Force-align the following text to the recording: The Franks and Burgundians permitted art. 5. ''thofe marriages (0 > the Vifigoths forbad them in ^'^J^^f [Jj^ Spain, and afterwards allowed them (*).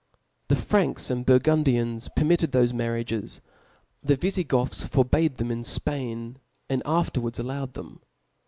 The 0.47 0.55
Franks 0.55 1.11
and 1.11 1.27
Burgundians 1.27 2.09
permitted 2.15 2.49
art. 2.55 2.63
5. 2.69 2.69
''thofe 2.71 2.75
marriages 2.75 3.33
(0 3.35 3.43
> 3.73 4.03
the 4.05 4.15
Vifigoths 4.15 4.83
forbad 4.87 5.35
them 5.35 5.51
in 5.51 5.59
^'^J^^f 5.59 5.75
[Jj^ 5.75 5.75
Spain, 5.75 6.37
and 6.67 6.81
afterwards 6.87 7.37
allowed 7.37 7.75
them 7.75 7.99
(*). 8.07 8.09